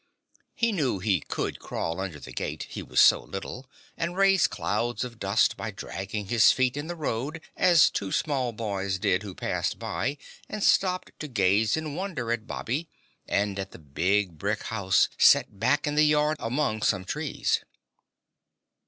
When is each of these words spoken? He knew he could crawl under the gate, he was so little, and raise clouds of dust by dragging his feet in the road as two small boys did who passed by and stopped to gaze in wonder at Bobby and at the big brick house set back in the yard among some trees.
He 0.55 0.71
knew 0.71 0.97
he 0.97 1.19
could 1.19 1.59
crawl 1.59 1.99
under 1.99 2.19
the 2.19 2.31
gate, 2.31 2.63
he 2.71 2.81
was 2.81 2.99
so 2.99 3.21
little, 3.21 3.69
and 3.95 4.17
raise 4.17 4.47
clouds 4.47 5.03
of 5.03 5.19
dust 5.19 5.55
by 5.55 5.69
dragging 5.69 6.25
his 6.25 6.51
feet 6.51 6.75
in 6.75 6.87
the 6.87 6.95
road 6.95 7.39
as 7.55 7.91
two 7.91 8.11
small 8.11 8.51
boys 8.51 8.97
did 8.97 9.21
who 9.21 9.35
passed 9.35 9.77
by 9.77 10.17
and 10.49 10.63
stopped 10.63 11.11
to 11.19 11.27
gaze 11.27 11.77
in 11.77 11.93
wonder 11.93 12.31
at 12.31 12.47
Bobby 12.47 12.89
and 13.27 13.59
at 13.59 13.73
the 13.73 13.77
big 13.77 14.39
brick 14.39 14.63
house 14.63 15.07
set 15.19 15.59
back 15.59 15.85
in 15.85 15.93
the 15.93 16.03
yard 16.03 16.37
among 16.39 16.81
some 16.81 17.05
trees. 17.05 17.63